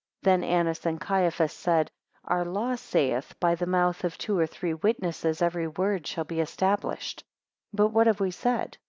9 0.23 0.39
Then 0.41 0.49
Annas 0.49 0.83
and 0.87 0.99
Caiaphas 0.99 1.53
said 1.53 1.91
"Our 2.25 2.43
law 2.43 2.73
saith, 2.73 3.39
By 3.39 3.53
the 3.53 3.67
mouth 3.67 4.03
of 4.03 4.17
two 4.17 4.35
or 4.35 4.47
three 4.47 4.73
witnesses 4.73 5.43
every 5.43 5.67
word 5.67 6.07
shall 6.07 6.23
be 6.23 6.39
established." 6.39 7.19
10 7.21 7.25
But 7.71 7.87
what 7.89 8.07
have 8.07 8.19
we 8.19 8.31
said? 8.31 8.79